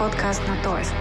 [0.00, 0.94] подкаст на Тоест.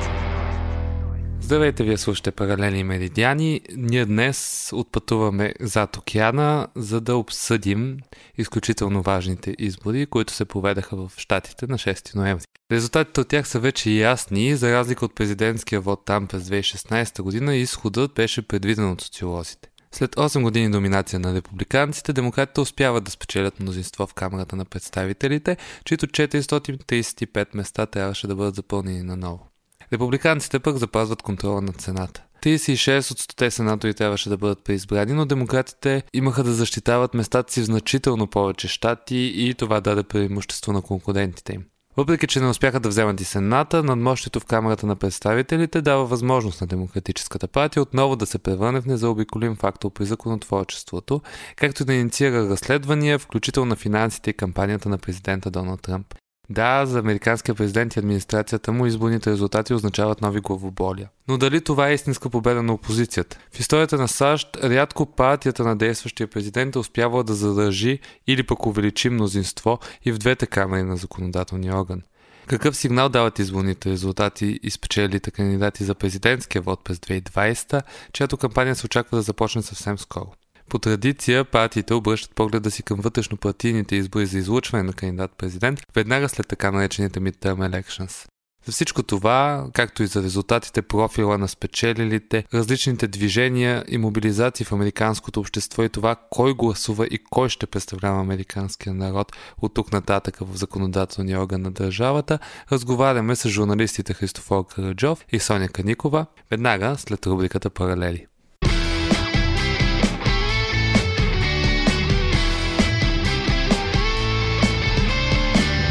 [1.41, 3.62] Здравейте, вие слушате Паралели Меридиани.
[3.76, 7.98] Ние днес отпътуваме зад океана, за да обсъдим
[8.38, 12.45] изключително важните избори, които се поведаха в Штатите на 6 ноември.
[12.71, 17.55] Резултатите от тях са вече ясни, за разлика от президентския вод там през 2016 година,
[17.55, 19.69] изходът беше предвиден от социолозите.
[19.91, 25.57] След 8 години доминация на републиканците, демократите успяват да спечелят мнозинство в Камерата на представителите,
[25.85, 29.48] чието 435 места трябваше да бъдат запълнени наново.
[29.93, 32.23] Републиканците пък запазват контрола над цената.
[32.43, 37.62] 36 от 100 сенатори трябваше да бъдат преизбрани, но демократите имаха да защитават местата си
[37.62, 41.63] в значително повече щати и това даде преимущество на конкурентите им.
[41.98, 46.62] Въпреки, че не успяха да вземат и Сената, надмощието в Камерата на представителите дава възможност
[46.62, 51.21] на Демократическата партия отново да се превърне в незаобиколим фактор при законотворчеството,
[51.55, 56.18] както и да инициира разследвания, включително на финансите и кампанията на президента Доналд Тръмп.
[56.50, 61.10] Да, за американския президент и администрацията му изборните резултати означават нови главоболия.
[61.28, 63.38] Но дали това е истинска победа на опозицията?
[63.52, 68.66] В историята на САЩ рядко партията на действащия президент е успявала да задържи или пък
[68.66, 72.02] увеличи мнозинство и в двете камери на законодателния орган.
[72.47, 77.81] Какъв сигнал дават изборните резултати и спечелите кандидати за президентския вод през 2020,
[78.14, 80.31] чиято кампания се очаква да започне съвсем скоро?
[80.69, 86.47] По традиция, партиите обръщат погледа си към вътрешно-партийните избори за излучване на кандидат-президент веднага след
[86.47, 88.28] така наречените midterm elections.
[88.66, 94.72] За всичко това, както и за резултатите, профила на спечелилите, различните движения и мобилизации в
[94.72, 99.31] американското общество и това кой гласува и кой ще представлява американския народ
[99.62, 102.40] от тук нататък в законодателния орган на държавата,
[102.72, 108.28] разговаряме с журналистите Христофор Караджов и Соня Каникова, веднага след рубриката Паралели.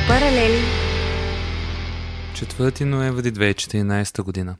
[0.08, 0.60] Паралели
[2.32, 4.56] 4 ноември 2014 година.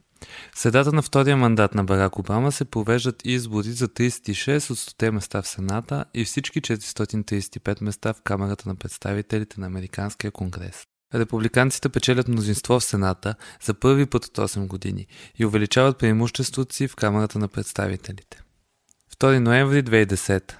[0.55, 5.41] Седата на втория мандат на Барак Обама се провеждат избори за 36 от 100 места
[5.41, 10.83] в Сената и всички 435 места в Камерата на представителите на Американския конгрес.
[11.15, 15.07] Републиканците печелят мнозинство в Сената за първи път от 8 години
[15.39, 18.41] и увеличават преимуществото си в Камерата на представителите.
[19.19, 20.53] 2 ноември 2010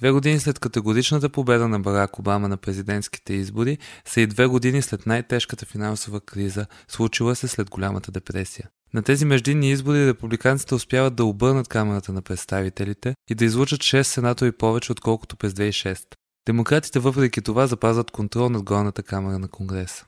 [0.00, 4.82] Две години след категоричната победа на Барак Обама на президентските избори са и две години
[4.82, 8.68] след най-тежката финансова криза, случила се след голямата депресия.
[8.94, 14.02] На тези междинни избори републиканците успяват да обърнат камерата на представителите и да излучат 6
[14.02, 16.00] сенатори повече, отколкото през 2006.
[16.46, 20.04] Демократите въпреки това запазват контрол над горната камера на Конгреса.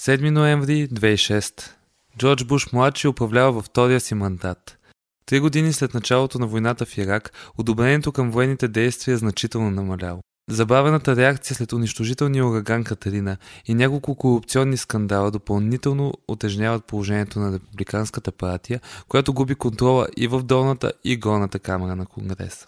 [0.00, 1.70] 7 ноември 2006
[2.18, 4.77] Джордж Буш младши управлява във втория си мандат–
[5.28, 10.20] Три години след началото на войната в Ирак, одобрението към военните действия е значително намаляло.
[10.50, 18.32] Забавената реакция след унищожителния ураган Катерина и няколко корупционни скандала допълнително отежняват положението на Републиканската
[18.32, 22.66] партия, която губи контрола и в долната и горната камера на Конгреса.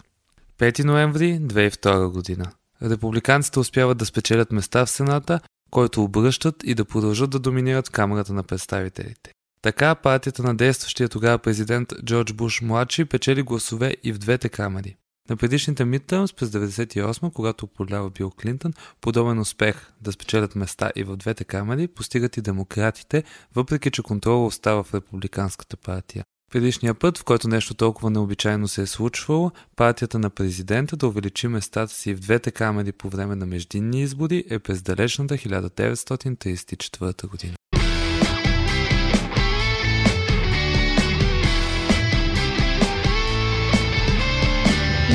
[0.59, 2.51] 5 ноември 2002 година.
[2.83, 5.41] Републиканците успяват да спечелят места в Сената,
[5.71, 9.33] който обръщат и да продължат да доминират Камерата на представителите.
[9.63, 14.97] Така партията на действащия тогава президент Джордж Буш младши печели гласове и в двете камери.
[15.31, 21.05] На предишните мидтърмс през 1998, когато управлява Бил Клинтон, подобен успех да спечелят места и
[21.05, 26.25] в двете камери постигат и демократите, въпреки че контрола остава в републиканската партия.
[26.53, 31.49] Предишния път, в който нещо толкова необичайно се е случвало, партията на президента да увеличи
[31.49, 37.55] местата си в двете камери по време на междинни избори е през далечната 1934 година.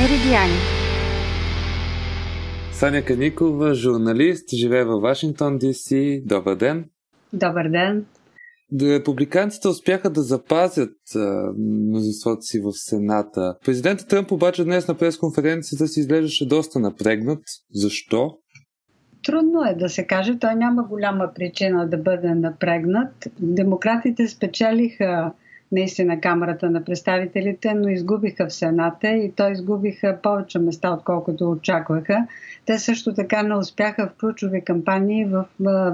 [0.06, 0.52] Меридиани.
[2.72, 5.94] Саня Каникова, журналист, живее във Вашингтон, Д.С.
[6.24, 6.84] Добър ден.
[7.32, 8.06] Добър ден.
[8.82, 10.96] Републиканците успяха да запазят
[11.58, 13.56] мнозинството си в Сената.
[13.64, 17.42] Президентът Тръмп обаче днес на пресконференцията си изглеждаше доста напрегнат.
[17.74, 18.38] Защо?
[19.24, 20.38] Трудно е да се каже.
[20.38, 23.28] Той няма голяма причина да бъде напрегнат.
[23.40, 25.32] Демократите спечелиха
[25.72, 32.26] наистина Камерата на представителите, но изгубиха в Сената и то изгубиха повече места, отколкото очакваха.
[32.66, 35.44] Те също така не успяха в ключови кампании в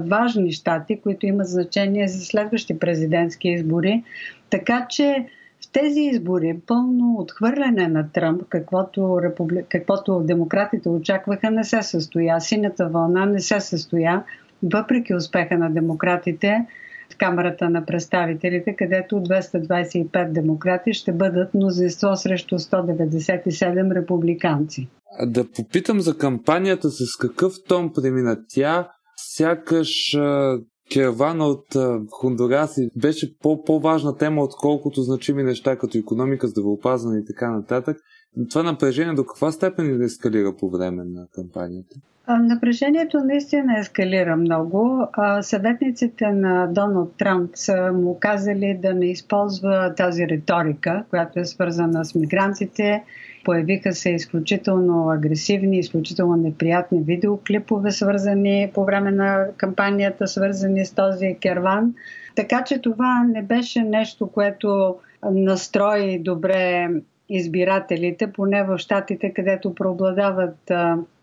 [0.07, 4.03] важни щати, които имат значение за следващи президентски избори.
[4.49, 5.27] Така че
[5.63, 9.63] в тези избори пълно отхвърляне на Тръмп, каквото, републи...
[9.69, 12.41] каквото демократите очакваха, не се състоя.
[12.41, 14.23] Синята вълна не се състоя,
[14.63, 16.65] въпреки успеха на демократите
[17.17, 24.87] Камерата на представителите, където 225 демократи ще бъдат мнозинство срещу 197 републиканци.
[25.25, 30.17] Да попитам за кампанията с какъв тон премина тя, сякаш
[30.93, 31.65] кервана от
[32.11, 33.35] Хондураси беше
[33.65, 37.97] по-важна тема, отколкото значими неща като економика, здравеопазване и така нататък.
[38.49, 41.95] Това напрежение до каква степен да ескалира по време на кампанията?
[42.27, 45.07] Напрежението наистина ескалира много.
[45.41, 52.05] Съветниците на Доналд Трамп са му казали да не използва тази риторика, която е свързана
[52.05, 53.03] с мигрантите.
[53.45, 61.37] Появиха се изключително агресивни, изключително неприятни видеоклипове, свързани по време на кампанията, свързани с този
[61.41, 61.93] керван.
[62.35, 64.95] Така че това не беше нещо, което
[65.31, 66.89] настрои добре
[67.37, 70.71] избирателите, поне в щатите, където преобладават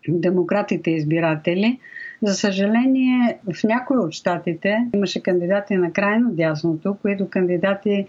[0.09, 1.79] демократите избиратели.
[2.23, 8.07] За съжаление, в някои от щатите имаше кандидати на крайно дясното, които кандидати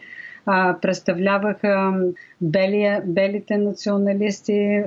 [0.82, 1.94] представляваха
[2.42, 4.84] бели, белите националисти,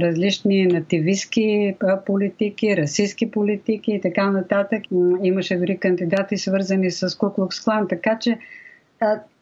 [0.00, 4.82] различни нативистски политики, расистски политики и така нататък.
[5.22, 8.38] Имаше дори кандидати свързани с Куклукс Клан, така че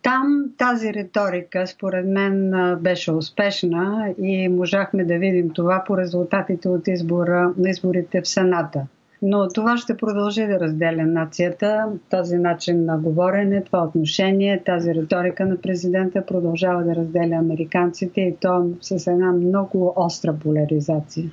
[0.02, 6.88] там тази риторика, според мен, беше успешна и можахме да видим това по резултатите от
[6.88, 8.86] избора, на изборите в Сената.
[9.22, 11.84] Но това ще продължи да разделя нацията.
[12.10, 18.36] Този начин на говорене, това отношение, тази риторика на президента продължава да разделя американците и
[18.40, 21.30] то с една много остра поляризация.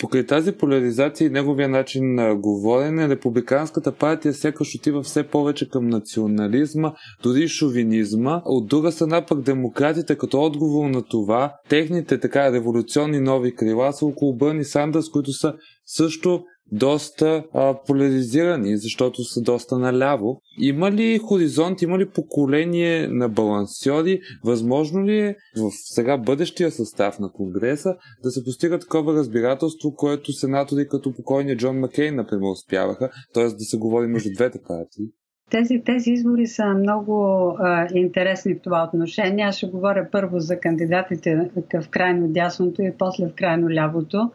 [0.00, 5.86] Покрай тази поляризация и неговия начин на говорене, републиканската партия сякаш отива все повече към
[5.88, 6.92] национализма,
[7.22, 8.42] дори шовинизма.
[8.44, 14.06] От друга страна пък демократите като отговор на това, техните така революционни нови крила са
[14.06, 15.54] около Бърни Сандърс, които са
[15.86, 20.40] също доста а, поляризирани, защото са доста наляво.
[20.58, 24.20] Има ли хоризонт, има ли поколение на балансьори?
[24.44, 30.32] Възможно ли е в сега бъдещия състав на Конгреса да се постига такова разбирателство, което
[30.32, 33.44] сенатори като покойния Джон Маккейн, например, успяваха, т.е.
[33.44, 35.06] да се говори между двете партии?
[35.50, 39.44] Тези, тези избори са много а, интересни в това отношение.
[39.44, 44.30] Аз ще говоря първо за кандидатите в крайно дясното и после в крайно лявото.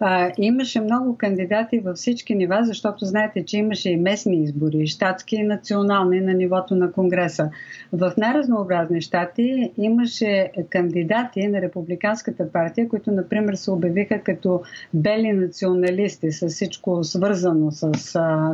[0.00, 5.36] А, имаше много кандидати във всички нива, защото знаете, че имаше и местни избори, щатски
[5.36, 7.50] и национални на нивото на Конгреса.
[7.92, 14.62] В най-разнообразни щати имаше кандидати на Републиканската партия, които, например, се обявиха като
[14.94, 17.92] бели националисти, с всичко свързано с,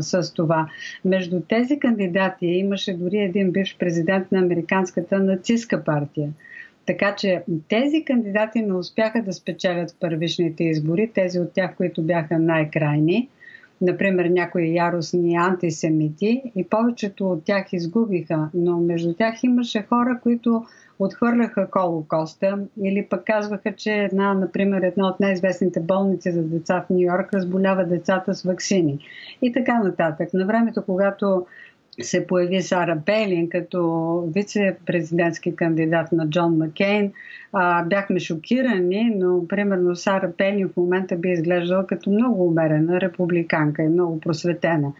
[0.00, 0.68] с това.
[1.04, 2.46] Между тези кандидати кандидати.
[2.46, 6.30] Имаше дори един бивш президент на Американската нацистска партия.
[6.86, 12.38] Така че тези кандидати не успяха да спечелят първичните избори, тези от тях, които бяха
[12.38, 13.28] най-крайни,
[13.80, 20.64] например някои яростни антисемити, и повечето от тях изгубиха, но между тях имаше хора, които
[20.98, 26.90] отхвърляха Холокоста или пък казваха, че една, например, една от най-известните болници за деца в
[26.90, 28.98] Нью Йорк разболява децата с вакцини
[29.42, 30.28] и така нататък.
[30.34, 31.46] На времето, когато
[32.02, 33.80] се появи Сара Пелин като
[34.34, 37.12] вице-президентски кандидат на Джон Маккейн.
[37.52, 43.82] А, бяхме шокирани, но примерно Сара Пелин в момента би изглеждала като много умерена републиканка
[43.82, 44.92] и много просветена.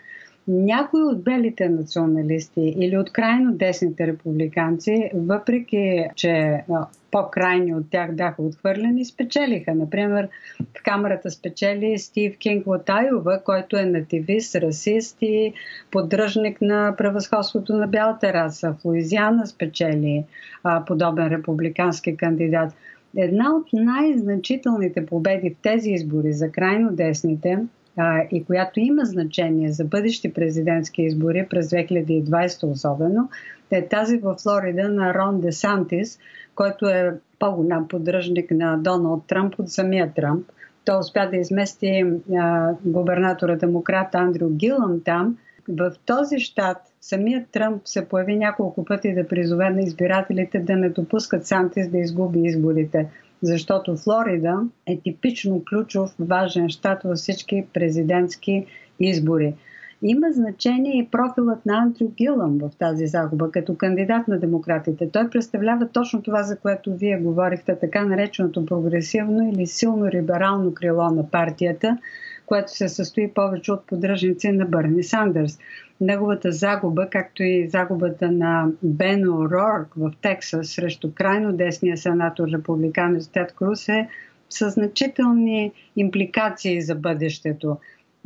[0.49, 6.65] Някои от белите националисти или от крайно десните републиканци, въпреки че
[7.11, 9.75] по-крайни от тях бяха отхвърлени, спечелиха.
[9.75, 10.29] Например,
[10.79, 15.53] в камерата спечели Стив Кинг Латайова, който е нативист, расист и
[15.91, 18.75] поддръжник на превъзходството на бялата раса.
[18.81, 20.25] В Луизиана спечели
[20.65, 22.75] а, подобен републикански кандидат.
[23.17, 27.59] Една от най-значителните победи в тези избори за крайно десните
[28.31, 33.29] и която има значение за бъдещи президентски избори през 2020 особено,
[33.71, 36.19] е тази в Флорида на Рон Де Сантис,
[36.55, 40.47] който е по-голям поддръжник на Доналд Тръмп от самия Тръмп.
[40.85, 42.05] Той успя да измести
[42.39, 45.39] а, губернатора демократ Андрю Гилън там.
[45.69, 50.89] В този щат самият Тръмп се появи няколко пъти да призове на избирателите да не
[50.89, 53.09] допускат Сантис да изгуби изборите
[53.47, 58.67] защото Флорида е типично ключов важен щат във всички президентски
[59.01, 59.55] избори.
[60.03, 65.11] има значение и профилът на Андрю Гилъм в тази загуба като кандидат на демократите.
[65.11, 71.11] Той представлява точно това, за което вие говорихте, така нареченото прогресивно или силно либерално крило
[71.11, 71.99] на партията,
[72.47, 75.59] което се състои повече от поддръжници на Бърни Сандърс.
[76.01, 83.29] Неговата загуба, както и загубата на Бено Рорк в Тексас срещу крайно десния сенатор републиканец
[83.29, 84.09] Тед Круз е
[84.51, 87.77] със значителни импликации за бъдещето.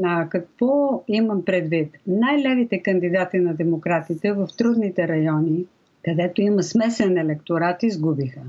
[0.02, 1.96] А, какво имам предвид?
[2.06, 5.64] Най-левите кандидати на демократите в трудните райони,
[6.04, 8.40] където има смесен електорат, изгубиха.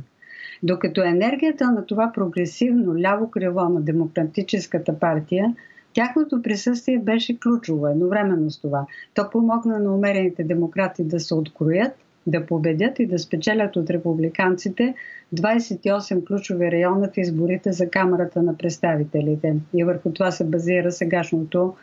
[0.63, 5.55] Докато енергията на това прогресивно ляво крило на Демократическата партия,
[5.93, 8.85] тяхното присъствие беше ключово едновременно с това.
[9.13, 11.91] То помогна на умерените демократи да се откроят,
[12.27, 14.93] да победят и да спечелят от републиканците
[15.35, 19.55] 28 ключови района в изборите за Камерата на представителите.
[19.73, 21.73] И върху това се базира сегашното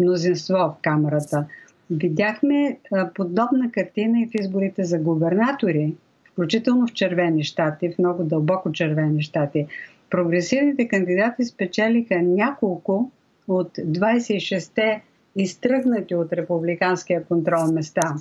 [0.00, 1.46] мнозинство в Камерата.
[1.90, 2.78] Видяхме
[3.14, 5.94] подобна картина и в изборите за губернатори,
[6.38, 9.66] включително в червени щати, в много дълбоко червени щати.
[10.10, 13.10] Прогресивните кандидати спечелиха няколко
[13.48, 15.02] от 26-те
[15.36, 18.14] изтръгнати от републиканския контрол места.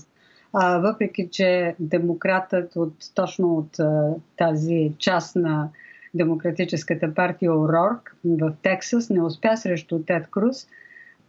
[0.54, 5.70] А, въпреки, че демократът от, точно от а, тази част на
[6.14, 10.68] Демократическата партия Орорк в Тексас не успя срещу Тед Круз,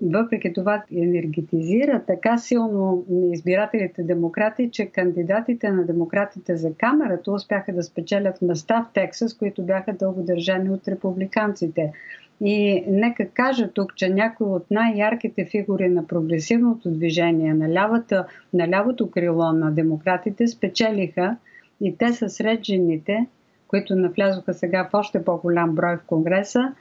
[0.02, 7.82] въпреки това енергетизира така силно избирателите демократи, че кандидатите на демократите за камерата успяха да
[7.82, 11.92] спечелят места в Тексас, които бяха дълго държани от републиканците.
[12.40, 18.68] И нека кажа тук, че някои от най-ярките фигури на прогресивното движение на, лявата, на
[18.68, 21.36] лявото крило на демократите спечелиха
[21.80, 23.26] и те са сред жените,
[23.68, 26.72] които навлязоха сега в още по-голям брой в Конгреса.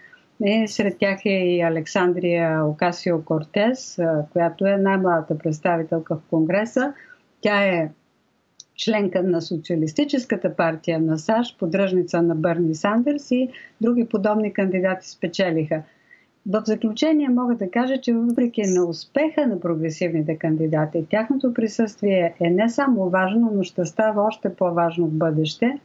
[0.46, 4.00] И сред тях е и Александрия Окасио Кортес,
[4.32, 6.94] която е най-младата представителка в Конгреса.
[7.41, 7.89] Тя е
[8.75, 13.50] членка на Социалистическата партия на САЩ, поддръжница на Бърни Сандърс и
[13.82, 15.82] други подобни кандидати спечелиха.
[16.50, 22.50] В заключение мога да кажа, че въпреки на успеха на прогресивните кандидати, тяхното присъствие е
[22.50, 25.79] не само важно, но ще става още по-важно в бъдеще.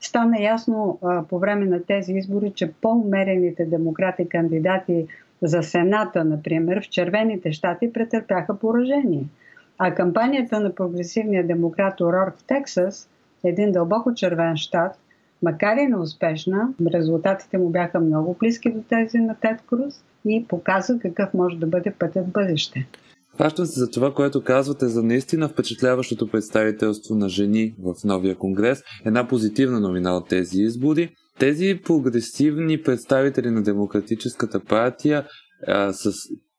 [0.00, 0.98] Стана ясно
[1.28, 5.06] по време на тези избори, че по-умерените демократи кандидати
[5.42, 9.24] за Сената, например, в червените щати претърпяха поражение–
[9.78, 13.08] а кампанията на прогресивния демократ Орорк в Тексас,
[13.44, 14.98] един дълбоко червен щат,
[15.42, 20.98] макар и неуспешна, резултатите му бяха много близки до тези на Тед Круз и показа
[20.98, 22.86] какъв може да бъде пътят в бъдеще.
[23.34, 28.82] Хващам се за това, което казвате за наистина впечатляващото представителство на жени в новия конгрес.
[29.04, 31.10] Една позитивна новина от тези избори.
[31.38, 35.26] Тези прогресивни представители на Демократическата партия
[35.66, 36.12] а, с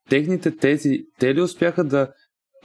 [0.10, 2.08] техните тези, те ли успяха да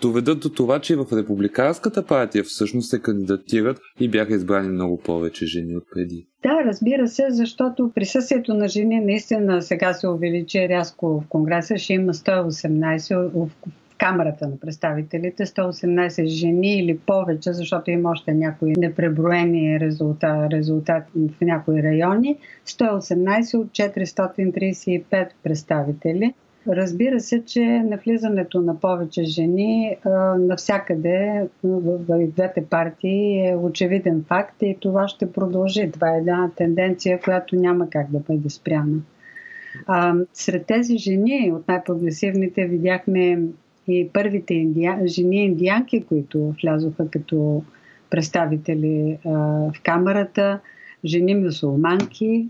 [0.02, 5.46] доведат до това, че в Републиканската партия всъщност се кандидатират и бяха избрани много повече
[5.46, 6.26] жени от преди.
[6.42, 11.78] Да, разбира се, защото присъствието на жени наистина сега се увеличи рязко в Конгреса.
[11.78, 13.48] Ще има 118 в
[14.00, 21.40] Камерата на представителите, 118 жени или повече, защото има още някои непреброени резултати, резултати в
[21.40, 22.36] някои райони.
[22.66, 26.34] 118 от 435 представители.
[26.68, 29.96] Разбира се, че навлизането на повече жени
[30.38, 35.90] навсякъде в двете партии е очевиден факт и това ще продължи.
[35.92, 38.98] Това е една тенденция, която няма как да бъде спряна.
[40.32, 43.38] Сред тези жени от най-прогресивните видяхме
[43.92, 44.98] и първите индия...
[45.06, 47.62] жени индианки, които влязоха като
[48.10, 50.60] представители а, в камерата,
[51.04, 52.48] жени мусулманки,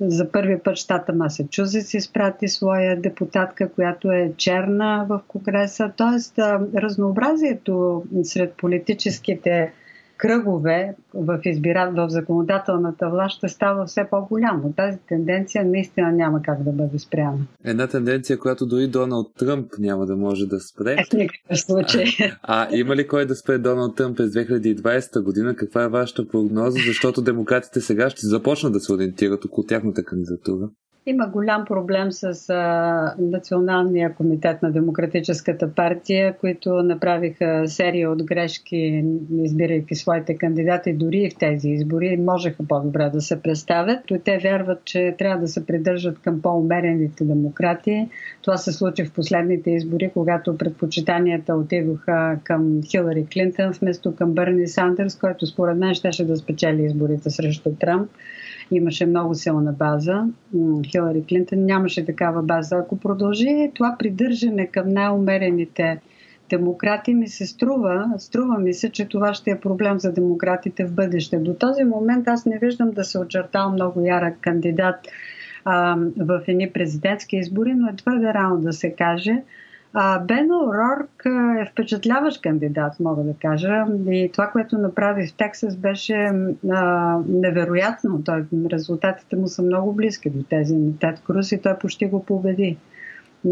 [0.00, 5.92] за първи път щата Масачузетс изпрати своя депутатка, която е черна в Конгреса.
[5.96, 6.38] Тоест,
[6.74, 9.72] разнообразието сред политическите
[10.20, 11.92] кръгове в, избира...
[11.96, 14.72] в законодателната власт ще става все по-голямо.
[14.76, 17.38] Тази тенденция наистина няма как да бъде спряна.
[17.64, 20.92] Една тенденция, която дори Доналд Тръмп няма да може да спре.
[20.92, 22.04] Е, в никакъв случай.
[22.42, 25.56] А, а има ли кой да спре Доналд Тръмп през 2020 година?
[25.56, 26.78] Каква е вашата прогноза?
[26.86, 30.68] Защото демократите сега ще започнат да се ориентират около тяхната кандидатура.
[31.06, 39.04] Има голям проблем с а, Националния комитет на Демократическата партия, които направиха серия от грешки,
[39.42, 42.16] избирайки своите кандидати дори в тези избори.
[42.16, 43.98] Можеха по-добре да се представят.
[44.06, 48.08] То те вярват, че трябва да се придържат към по-умерените демократи.
[48.42, 54.68] Това се случи в последните избори, когато предпочитанията отидоха към Хилари Клинтон вместо към Бърни
[54.68, 58.10] Сандърс, който според мен щеше да спечели изборите срещу Трамп.
[58.70, 60.24] Имаше много силна база.
[60.86, 62.76] Хилари Клинтон нямаше такава база.
[62.76, 66.00] Ако продължи това придържане към най-умерените
[66.50, 70.92] демократи ми се струва, струва ми се, че това ще е проблем за демократите в
[70.92, 71.36] бъдеще.
[71.36, 74.96] До този момент аз не виждам да се очертал много ярък кандидат
[75.64, 79.42] а, в едни президентски избори, но е твърде рано да се каже.
[80.24, 81.22] Бено Рорк
[81.60, 83.84] е впечатляващ кандидат, мога да кажа.
[84.10, 86.32] И това, което направи в Тексас, беше
[86.70, 88.22] а, невероятно.
[88.24, 92.24] Той, резултатите му са много близки до тези на Тед Круз и той почти го
[92.24, 92.78] победи.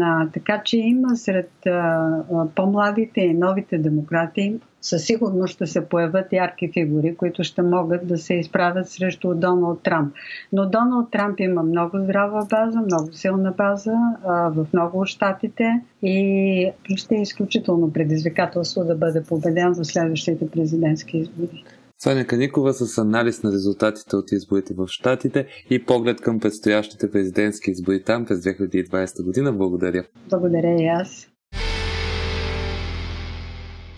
[0.01, 2.23] А, така че има сред а,
[2.55, 8.17] по-младите и новите демократи със сигурност ще се появят ярки фигури, които ще могат да
[8.17, 10.13] се изправят срещу Доналд Трамп.
[10.53, 13.93] Но Доналд Трамп има много здрава база, много силна база
[14.27, 20.49] а, в много от щатите и ще е изключително предизвикателство да бъде победен в следващите
[20.49, 21.63] президентски избори.
[22.03, 27.71] Соня Каникова с анализ на резултатите от изборите в Штатите и поглед към предстоящите президентски
[27.71, 29.53] избори там през 2020 година.
[29.53, 30.03] Благодаря.
[30.29, 31.27] Благодаря и аз.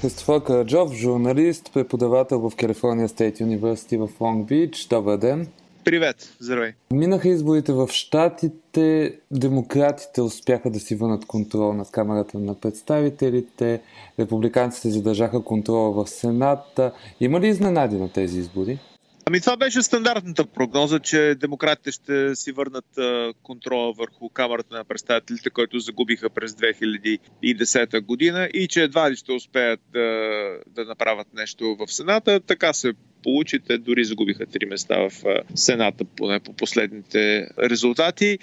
[0.01, 4.87] Христофор Караджов, журналист, преподавател в California State University в Лонг Бич.
[4.87, 5.47] Добър ден!
[5.83, 6.71] Привет, здравей.
[6.93, 13.81] Минаха изборите в Штатите, демократите успяха да си върнат контрол над Камерата на представителите,
[14.19, 16.91] републиканците задържаха контрола в Сената.
[17.19, 18.79] Има ли изненади на тези избори?
[19.25, 22.85] Ами това беше стандартната прогноза, че демократите ще си върнат
[23.43, 29.31] контрола върху Камерата на представителите, който загубиха през 2010 година и че едва ли ще
[29.31, 29.99] успеят да,
[30.67, 32.39] да направят нещо в Сената.
[32.39, 33.59] Така се получи.
[33.59, 35.11] Те дори загубиха три места в
[35.55, 38.39] Сената, поне по последните резултати.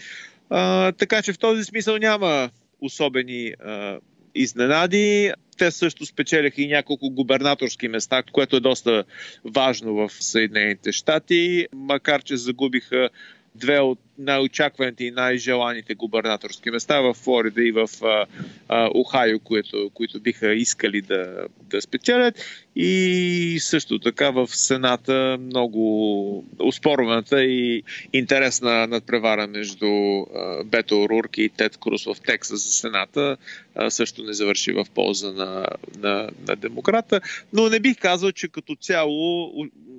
[0.50, 3.98] А, така че в този смисъл няма особени а,
[4.40, 5.32] изненади.
[5.58, 9.04] Те също спечелиха и няколко губернаторски места, което е доста
[9.44, 13.08] важно в Съединените щати, макар че загубиха
[13.54, 18.26] две от най-очакваните и най-желаните губернаторски места в Флорида и в а,
[18.68, 22.34] а, Охайо, които, които биха искали да, да спечелят.
[22.76, 31.48] И също така в Сената много успорваната и интересна надпревара между а, Бето Рурк и
[31.48, 33.36] Тед Круз в Тексас за Сената
[33.74, 35.66] а, също не завърши в полза на,
[35.98, 37.20] на, на демократа.
[37.52, 39.52] Но не бих казал, че като цяло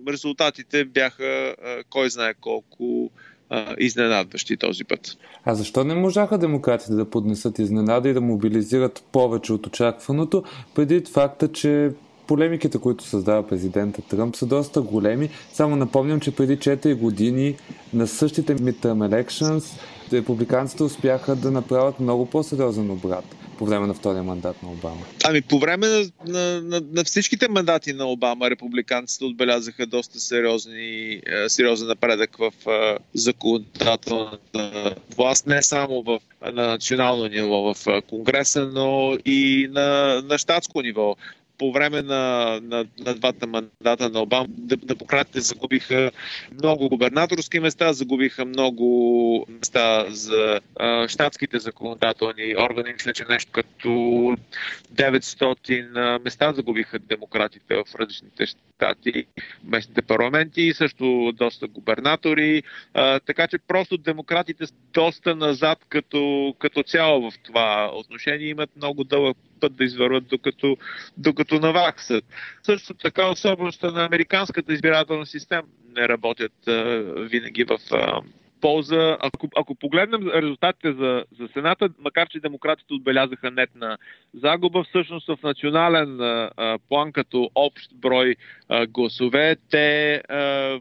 [0.08, 3.12] резултатите бяха а, кой знае колко
[3.80, 5.18] изненадващи този път.
[5.46, 10.44] А защо не можаха демократите да поднесат изненада и да мобилизират повече от очакваното,
[10.76, 11.92] преди факта, че
[12.28, 15.30] полемиките, които създава президента Тръмп, са доста големи.
[15.54, 17.56] Само напомням, че преди 4 години
[17.94, 19.80] на същите midterm elections
[20.14, 23.26] републиканците успяха да направят много по-сериозен обрат
[23.60, 25.02] по време на втория мандат на Обама?
[25.26, 31.22] Ами по време на, на, на, на всичките мандати на Обама републиканците отбелязаха доста сериозни,
[31.26, 36.20] е, сериозен напредък в е, законодателната власт, не само в,
[36.54, 41.16] на национално ниво в е, Конгреса, но и на, на щатско ниво
[41.60, 46.12] по време на, на, на двата мандата на Обама демократите загубиха
[46.54, 52.94] много губернаторски места, загубиха много места за а, щатските законодателни органи.
[52.94, 53.90] Мисля, че нещо като
[54.94, 59.26] 900 места загубиха демократите в различните щати,
[59.64, 62.64] местните парламенти и също доста губернатори.
[62.94, 68.48] А, така че просто демократите са доста назад като, като цяло в това отношение.
[68.48, 70.78] Имат много дълъг път да извърват, докато,
[71.18, 72.26] докато наваксат.
[72.64, 76.74] Също така особеността на американската избирателна система не работят а,
[77.30, 78.22] винаги в а,
[78.62, 79.18] полза.
[79.20, 83.98] Ако, ако погледнем резултатите за, за Сената, макар че демократите отбелязаха нетна
[84.34, 88.36] загуба, всъщност в национален а, план като общ брой
[88.70, 90.80] а, гласове, те а,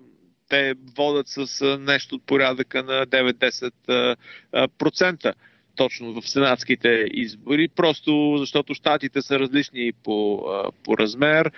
[0.48, 5.34] те водят с нещо от порядъка на 9-10%
[5.78, 10.44] точно в сенатските избори, просто защото щатите са различни по,
[10.84, 11.50] по размер,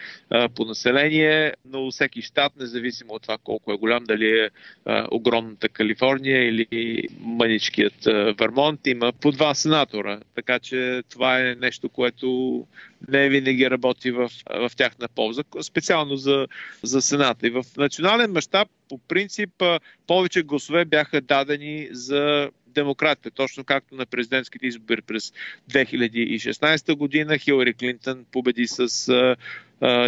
[0.55, 4.51] по население, но всеки щат, независимо от това колко е голям, дали е
[5.11, 8.05] огромната Калифорния или мъничкият
[8.39, 10.21] Вермонт, има по два сенатора.
[10.35, 12.67] Така че това е нещо, което
[13.09, 16.47] не винаги работи в, в тяхна полза, специално за,
[16.83, 17.47] за Сената.
[17.47, 19.63] И в национален мащаб, по принцип,
[20.07, 25.33] повече гласове бяха дадени за демократите, точно както на президентските избори през
[25.71, 27.39] 2016 година.
[27.39, 29.37] Хилари Клинтон победи с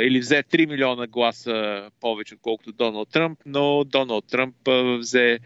[0.03, 4.55] или взе 3 милиона гласа повече, отколкото Доналд Тръмп, но Доналд Тръмп
[4.99, 5.39] взе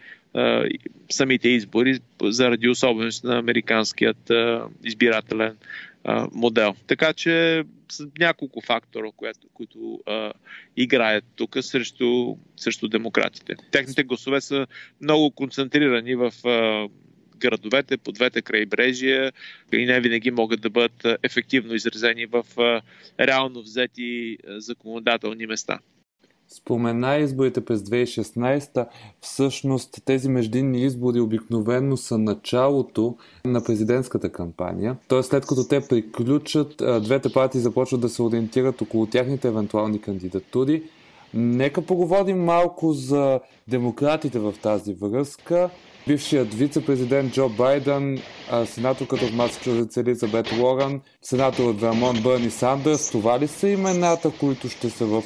[1.11, 4.33] самите избори заради особеност на американският
[4.85, 5.57] избирателен
[6.33, 6.75] модел.
[6.87, 10.33] Така че с няколко фактора, които, които а,
[10.77, 13.55] играят тук срещу, срещу демократите.
[13.71, 14.67] Техните гласове са
[15.01, 16.89] много концентрирани в а,
[17.39, 19.33] градовете по двете крайбрежия
[19.73, 22.45] и не винаги могат да бъдат ефективно изразени в
[23.21, 25.79] реално взети законодателни места.
[26.49, 28.87] Спомена изборите през 2016.
[29.21, 34.97] Всъщност тези междинни избори обикновено са началото на президентската кампания.
[35.09, 40.83] Тоест след като те приключат, двете партии започват да се ориентират около тяхните евентуални кандидатури.
[41.35, 45.71] Нека поговорим малко за демократите в тази връзка.
[46.09, 48.23] Бившият вице-президент Джо Байден,
[48.65, 54.69] сенаторката от Масачузетс Елизабет Лоран, сенатор от Вермон Бърни Сандърс, това ли са имената, които
[54.69, 55.23] ще са в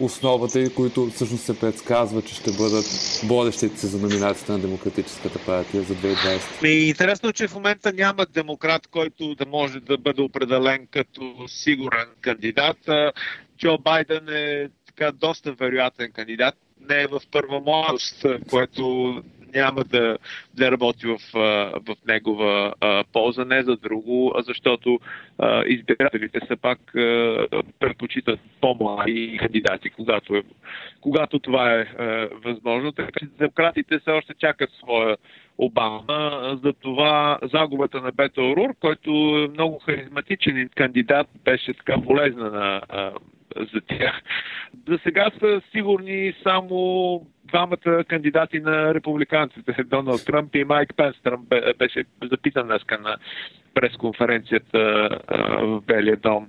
[0.00, 2.84] основата и които всъщност се предсказва, че ще бъдат
[3.28, 6.62] борещите се за номинацията на Демократическата партия за 2020.
[6.62, 11.34] Ми, интересно, е, че в момента няма демократ, който да може да бъде определен като
[11.46, 12.76] сигурен кандидат.
[13.58, 16.54] Джо Байден е така доста вероятен кандидат.
[16.90, 19.14] Не е в първа младост, което
[19.54, 20.18] няма да,
[20.54, 21.18] да работи в,
[21.88, 22.72] в негова
[23.12, 25.00] полза, не за друго, а защото
[25.66, 26.78] избирателите се пак
[27.78, 30.42] предпочитат по-млади кандидати, когато, е,
[31.00, 31.86] когато това е
[32.44, 32.92] възможно.
[32.92, 35.16] Така че демократите все още чакат своя
[35.58, 36.04] Обама.
[36.64, 42.82] За това загубата на Бето Рур, който е много харизматичен кандидат, беше така полезна на,
[43.56, 44.22] за тях.
[44.88, 51.16] За сега са сигурни само двамата кандидати на републиканците, Доналд Тръмп и Майк Пенс.
[51.22, 53.16] Тръмп беше запитан днес на
[53.74, 55.08] пресконференцията
[55.62, 56.48] в Белия дом.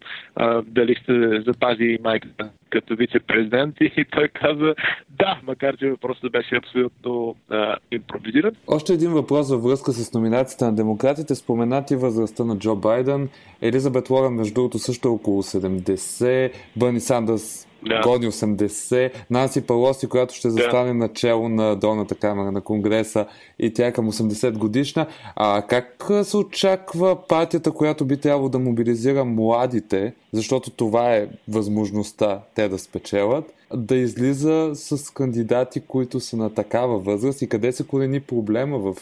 [0.65, 4.75] Дали ще запази Майк Пенс като вице-президент и той каза
[5.09, 8.51] да, макар че въпросът беше абсолютно а, импровизиран.
[8.67, 11.35] Още един въпрос във връзка с номинацията на демократите.
[11.35, 13.29] Споменати възрастта на Джо Байден.
[13.61, 16.53] Елизабет Лорен, между другото, също е около 70.
[16.75, 18.01] Бърни Сандърс да.
[18.01, 19.11] гони 80.
[19.29, 20.93] Нанси Палоси, която ще застане да.
[20.93, 23.25] начало на долната камера на Конгреса
[23.59, 25.07] и тя е към 80 годишна.
[25.35, 32.41] А как се очаква партията, която би трябвало да мобилизира младите, защото това е възможността
[32.55, 37.87] те да спечелят, да излиза с кандидати, които са на такава възраст и къде се
[37.87, 38.95] корени проблема в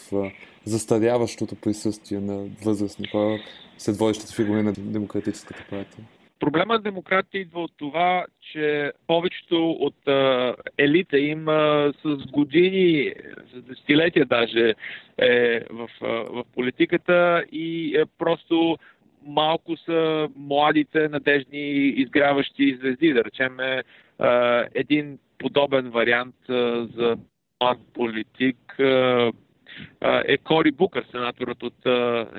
[0.65, 3.39] застаряващото присъствие на възрастни хора
[3.77, 6.05] след водещите фигури на Демократическата партия?
[6.39, 13.13] Проблема на демократите идва от това, че повечето от а, елита им а, с години,
[13.53, 14.75] с десетилетия даже
[15.17, 18.77] е в, а, в политиката и е, просто
[19.25, 23.13] малко са младите, надежни, изгряващи звезди.
[23.13, 23.83] Да речем е,
[24.75, 27.17] един подобен вариант а, за
[27.61, 28.79] млад политик.
[28.79, 29.31] А,
[30.25, 31.85] е Кори Букър, сенаторът от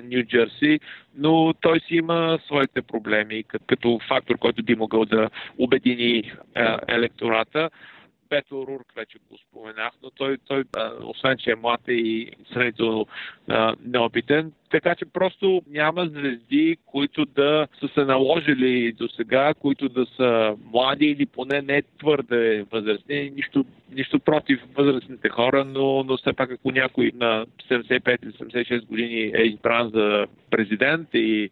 [0.04, 0.80] Нью Джерси,
[1.16, 6.32] но той си има своите проблеми като фактор, който би могъл да обедини
[6.88, 7.70] електората.
[8.30, 10.64] Бето Рурк вече го споменах, но той, той
[11.02, 13.06] освен че е млад и сравнително
[13.84, 20.06] неопитен, така че просто няма звезди, които да са се наложили до сега, които да
[20.16, 23.30] са млади или поне не твърде възрастни.
[23.30, 29.42] Нищо, нищо против възрастните хора, но, но все пак ако някой на 75-76 години е
[29.42, 31.50] избран за президент и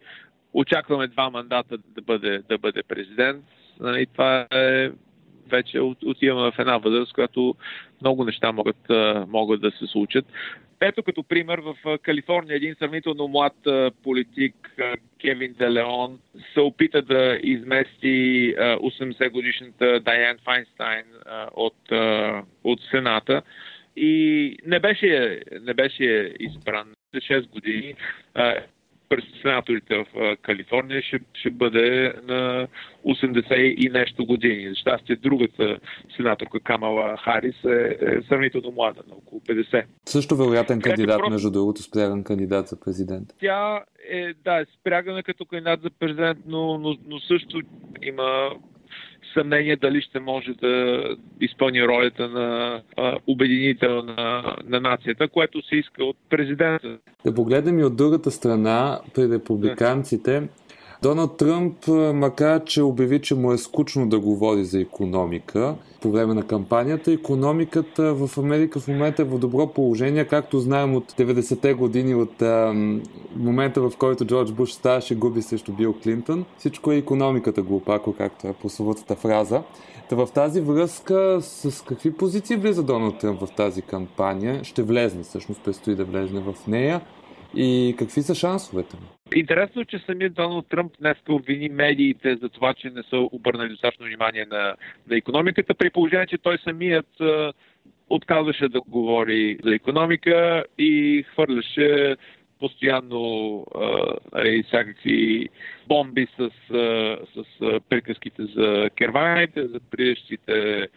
[0.53, 3.45] очакваме два мандата да бъде, да бъде президент,
[3.79, 4.91] нали, това е
[5.49, 7.55] вече отиваме в една възраст, която
[8.01, 8.89] много неща могат,
[9.27, 10.25] могат да се случат.
[10.81, 13.53] Ето като пример в Калифорния един сравнително млад
[14.03, 14.55] политик
[15.21, 16.19] Кевин Делеон
[16.53, 21.05] се опита да измести 80 годишната Дайан Файнстайн
[21.55, 21.91] от,
[22.63, 23.41] от Сената
[23.95, 26.93] и не беше, не беше избран.
[27.15, 27.95] 6 години
[29.09, 32.67] през сенаторите в Калифорния ще, ще бъде на
[33.05, 34.69] 80 и нещо години.
[34.69, 35.77] За щастие, другата
[36.17, 39.83] сенаторка Камала Харис е, е сравнително млада, на около 50.
[40.05, 41.31] Също вероятен кандидат, просто...
[41.31, 43.29] между другото, спряган кандидат за президент.
[43.39, 47.61] Тя е, да, спрягана като кандидат за президент, но, но, но също
[48.01, 48.49] има
[49.33, 51.03] съмнение дали ще може да
[51.41, 56.97] изпълни ролята на а, обединител на, на нацията, което се иска от президента.
[57.25, 60.47] Да погледнем и от другата страна, при републиканците,
[61.01, 66.33] Доналд Тръмп, макар че обяви, че му е скучно да говори за економика по време
[66.33, 71.73] на кампанията, економиката в Америка в момента е в добро положение, както знаем от 90-те
[71.73, 72.73] години, от а,
[73.35, 76.45] момента в който Джордж Буш ставаше губи срещу Бил Клинтон.
[76.57, 79.61] Всичко е економиката глупако, както е прословутата фраза.
[80.09, 84.63] Та в тази връзка с какви позиции влиза Доналд Тръмп в тази кампания?
[84.63, 87.01] Ще влезне, всъщност предстои да влезне в нея.
[87.55, 89.07] И какви са шансовете му?
[89.35, 94.05] Интересно, че самият Доналд Тръмп днес обвини медиите за това, че не са обърнали достатъчно
[94.05, 94.75] внимание на,
[95.09, 97.07] на економиката, при положение, че той самият
[98.09, 102.15] отказваше да говори за економика и хвърляше
[102.59, 103.65] постоянно
[104.33, 105.49] а, и всякакви
[105.87, 106.41] бомби с,
[106.73, 110.87] а, с а, приказките за керваните, за приещите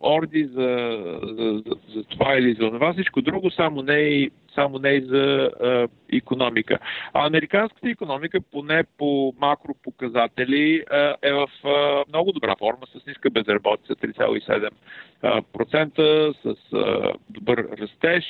[0.00, 4.78] орди за, за, за, за това или за това, всичко друго, само не и, само
[4.78, 6.78] не и за а, економика.
[7.12, 13.30] А американската економика, поне по макропоказатели, а, е в а, много добра форма, с ниска
[13.30, 18.24] безработица 3,7%, с а, добър растеж.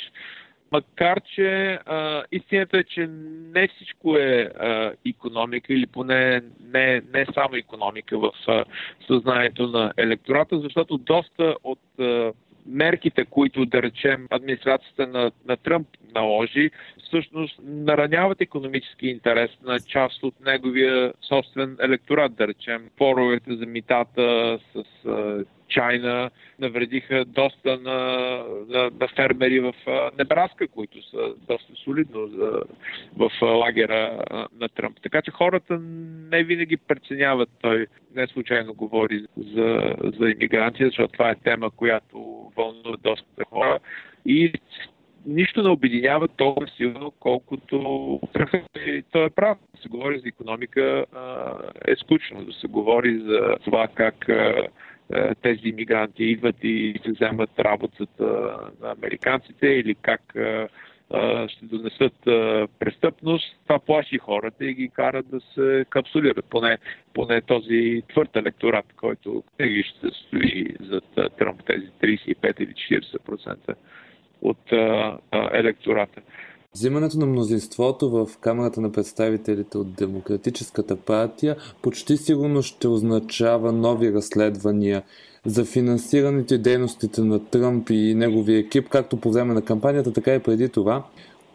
[0.72, 3.08] Макар, че а, истината е, че
[3.54, 8.64] не всичко е а, економика или поне не, не само економика в а,
[9.06, 12.32] съзнанието на електората, защото доста от а,
[12.66, 16.70] мерките, които да речем администрацията на, на Тръмп наложи,
[17.04, 24.58] всъщност нараняват економически интерес на част от неговия собствен електорат, да речем, поровете за митата
[24.72, 27.98] с а, Чайна навредиха доста на,
[28.68, 29.74] на, на фермери в
[30.18, 32.62] Небраска, които са доста солидно за,
[33.16, 34.24] в лагера
[34.60, 34.96] на Тръмп.
[35.02, 35.78] Така че хората
[36.32, 37.48] не винаги преценяват.
[37.60, 43.78] Той не случайно говори за, за иммиграция, защото това е тема, която вълнува доста хора.
[44.26, 44.52] И
[45.26, 48.20] нищо не обединява толкова силно, колкото
[49.12, 49.58] той е прав.
[49.74, 51.04] Да се говори за економика
[51.88, 52.44] е скучно.
[52.44, 54.26] Да се говори за това как
[55.42, 58.24] тези иммигранти идват и се вземат работата
[58.80, 62.14] на американците или как е, е, ще донесат
[62.78, 66.44] престъпност, това плаши хората и ги карат да се капсулират.
[66.50, 66.78] Поне,
[67.14, 71.00] поне този твърд електорат, който ги ще стои за
[71.38, 72.74] Тръмп, тези 35 или
[73.26, 73.74] 40%
[74.42, 74.72] от
[75.52, 76.20] електората.
[76.74, 84.12] Взимането на мнозинството в Камерата на представителите от Демократическата партия почти сигурно ще означава нови
[84.12, 85.02] разследвания
[85.44, 90.34] за финансирането и дейностите на Тръмп и неговия екип, както по време на кампанията, така
[90.34, 91.04] и преди това.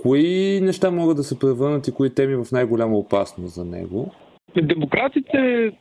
[0.01, 4.12] Кои неща могат да се превърнат и кои теми в най-голяма опасност за него?
[4.63, 5.71] Демократите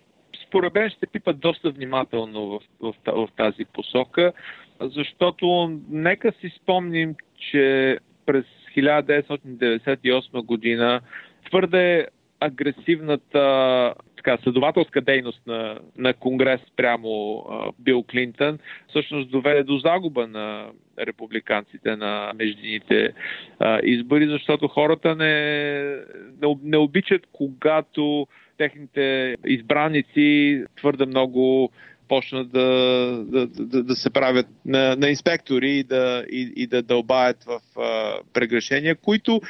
[0.49, 4.33] според мен ще пипат доста внимателно в, в, в тази посока,
[4.81, 7.15] защото нека си спомним,
[7.51, 8.45] че през
[8.77, 11.01] 1998 година.
[11.49, 12.07] Твърде
[12.41, 13.95] агресивната
[14.27, 18.59] така, следователска дейност на, на Конгрес прямо а, Бил Клинтън
[18.89, 20.67] всъщност доведе до загуба на
[20.99, 23.13] републиканците на междините
[23.59, 25.81] а, избори, защото хората не,
[26.43, 28.27] не, не обичат, когато
[28.59, 31.71] техните избраници твърде много
[32.09, 32.65] почнат да,
[33.27, 37.61] да, да, да се правят на, на инспектори и да, и, и да дълбаят в
[37.81, 39.41] а, прегрешения, които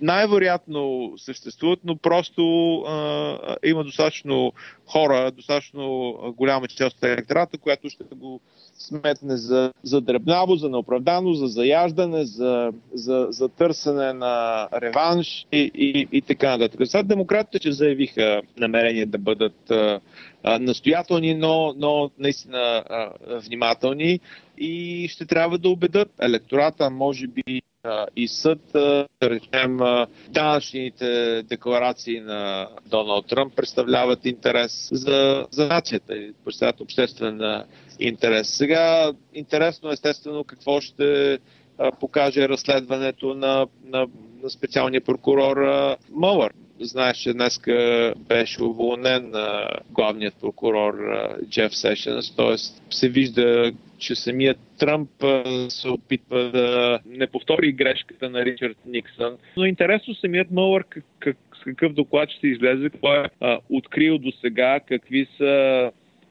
[0.00, 4.52] най-вероятно съществуват, но просто а, има достатъчно
[4.86, 8.40] хора, достатъчно голяма част от електората, която ще го
[8.78, 15.70] сметне за, за дребнаво, за неоправдано, за заяждане, за, за, за търсене на реванш и,
[15.74, 16.86] и, и така нататък.
[16.86, 20.00] Сега демократите, че заявиха намерение да бъдат а,
[20.58, 24.20] настоятелни, но, но наистина а, внимателни
[24.58, 27.62] и ще трябва да убедат електората, може би
[28.16, 29.78] и съд, да речем,
[30.28, 37.40] данъчните декларации на Доналд Тръмп представляват интерес за, за нацията и представляват обществен
[38.00, 38.48] интерес.
[38.48, 41.38] Сега интересно естествено какво ще
[42.00, 44.06] покаже разследването на, на,
[44.42, 45.56] на специалния прокурор
[46.10, 46.52] Мълър.
[46.80, 47.60] Знаеш, че днес
[48.16, 49.32] беше уволнен
[49.90, 50.94] главният прокурор
[51.48, 52.56] Джеф Сешенс, т.е.
[52.90, 55.10] се вижда че самият Тръмп
[55.68, 59.36] се опитва да не повтори грешката на Ричард Никсън.
[59.56, 64.18] Но интересно самият Мълър как, как, с какъв доклад ще излезе, кой е а, открил
[64.18, 65.90] до сега, какви са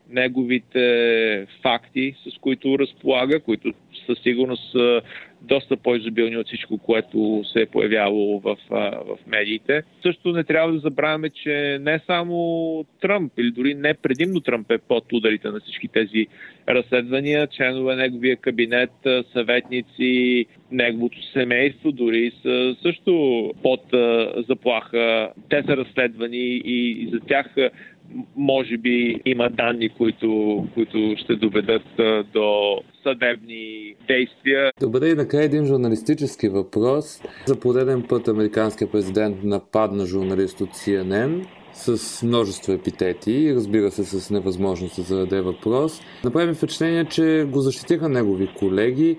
[0.10, 3.74] неговите факти, с които разполага, които
[4.06, 4.76] със сигурност
[5.46, 9.84] доста по-изобилни от всичко, което се е появяло в, в медиите.
[10.02, 14.78] Също не трябва да забравяме, че не само Тръмп или дори не предимно Тръмп е
[14.78, 16.28] под ударите на всички тези
[16.70, 17.48] разследвания.
[17.48, 18.92] Членове неговия кабинет,
[19.34, 23.82] съветници, неговото семейство дори са също под
[24.48, 25.30] заплаха.
[25.50, 27.56] Те са разследвани и за тях
[28.36, 31.86] може би има данни, които, които ще доведат
[32.34, 34.72] до съдебни действия.
[34.80, 37.22] Добре, и накрая един журналистически въпрос.
[37.46, 44.04] За пореден път американският президент нападна журналист от CNN с множество епитети и разбира се
[44.04, 46.02] с невъзможност да зададе въпрос.
[46.24, 49.18] Направи впечатление, че го защитиха негови колеги.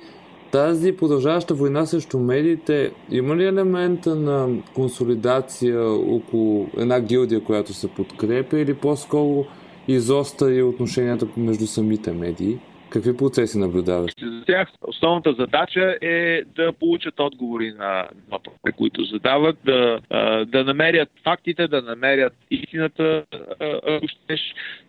[0.52, 7.88] Тази продължаваща война срещу медиите има ли елемента на консолидация около една гилдия, която се
[7.88, 9.44] подкрепя или по-скоро
[9.88, 12.58] изостри отношенията между самите медии?
[12.90, 14.10] Какви процеси наблюдаваш?
[14.22, 20.00] За тях основната задача е да получат отговори на въпросите, които задават, да,
[20.46, 23.24] да намерят фактите, да намерят истината,
[23.60, 24.40] ако щеш.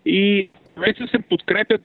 [0.06, 1.84] И вече се подкрепят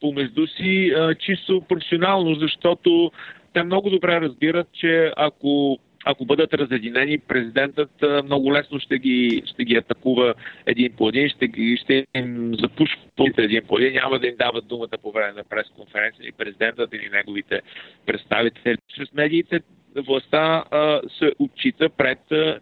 [0.00, 3.10] помежду си чисто професионално, защото
[3.52, 7.90] те много добре разбират, че ако ако бъдат разединени, президентът
[8.24, 10.34] много лесно ще ги, ще ги атакува
[10.66, 12.98] един по един, ще, ги, ще им запушва
[13.38, 17.10] един по един, няма да им дават думата по време на пресконференция и президентът или
[17.12, 17.60] неговите
[18.06, 18.76] представители.
[18.96, 19.60] Чрез медиите
[19.96, 22.60] властта а, се отчита пред а,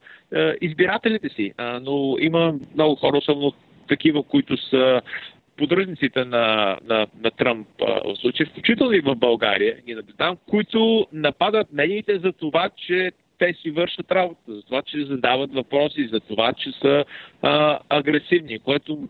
[0.60, 3.52] избирателите си, а, но има много хора, особено
[3.88, 5.00] такива, които са
[5.56, 11.72] поддръжниците на, на, на Тръмп в случая, включително и в България, ги наблюдавам, които нападат
[11.72, 16.52] медиите за това, че те си вършат работа, за това, че задават въпроси, за това,
[16.52, 17.04] че са
[17.42, 19.08] а, агресивни, което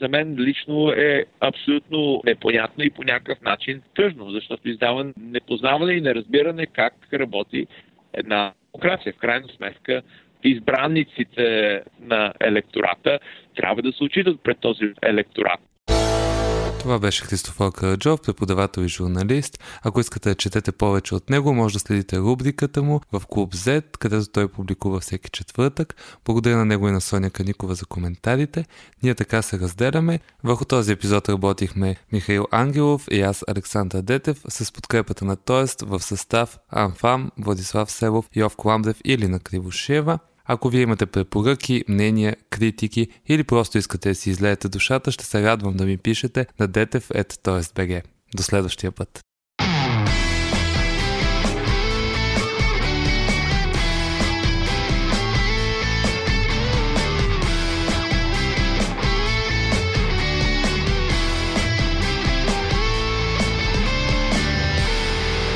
[0.00, 6.00] за мен лично е абсолютно непонятно и по някакъв начин тъжно, защото издава непознаване и
[6.00, 7.66] неразбиране как работи
[8.12, 9.12] една демокрация.
[9.12, 10.02] В крайна сметка
[10.44, 13.18] избранниците на електората
[13.56, 15.60] трябва да се очитат пред този електорат.
[16.82, 19.58] Това беше Христофор Караджов, преподавател и журналист.
[19.82, 23.96] Ако искате да четете повече от него, може да следите рубриката му в Клуб Z,
[23.98, 25.94] където той публикува всеки четвъртък.
[26.24, 28.64] Благодаря на него и на Соня Каникова за коментарите.
[29.02, 30.20] Ние така се разделяме.
[30.44, 36.00] Върху този епизод работихме Михаил Ангелов и аз Александър Детев с подкрепата на Тоест в
[36.00, 40.18] състав Анфам, Владислав Селов, Йов Кламдев и Лина Кривошева.
[40.44, 45.42] Ако вие имате препоръки, мнения, критики или просто искате да си излеете душата, ще се
[45.42, 48.02] радвам да ми пишете на detev.bg.
[48.36, 49.20] До следващия път!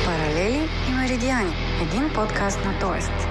[0.05, 1.53] Паралели и меридиани.
[1.81, 3.26] Един подкаст на Тоест.